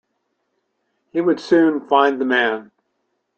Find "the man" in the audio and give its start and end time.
2.19-2.71